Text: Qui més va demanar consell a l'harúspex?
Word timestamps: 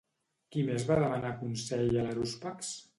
Qui 0.55 0.63
més 0.69 0.87
va 0.93 0.97
demanar 1.05 1.33
consell 1.45 1.95
a 1.95 2.09
l'harúspex? 2.11 2.77